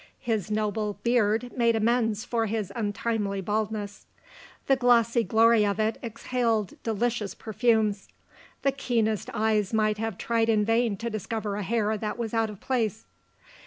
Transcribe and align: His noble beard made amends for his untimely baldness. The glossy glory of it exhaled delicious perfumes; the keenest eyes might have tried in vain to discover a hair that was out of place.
His 0.23 0.49
noble 0.49 0.97
beard 1.03 1.53
made 1.55 1.75
amends 1.75 2.25
for 2.25 2.47
his 2.47 2.71
untimely 2.75 3.39
baldness. 3.39 4.07
The 4.65 4.75
glossy 4.75 5.23
glory 5.23 5.63
of 5.63 5.79
it 5.79 5.99
exhaled 6.03 6.73
delicious 6.81 7.35
perfumes; 7.35 8.07
the 8.63 8.71
keenest 8.71 9.29
eyes 9.31 9.73
might 9.75 9.99
have 9.99 10.17
tried 10.17 10.49
in 10.49 10.65
vain 10.65 10.97
to 10.97 11.11
discover 11.11 11.55
a 11.55 11.61
hair 11.61 11.99
that 11.99 12.17
was 12.17 12.33
out 12.33 12.49
of 12.49 12.59
place. 12.59 13.05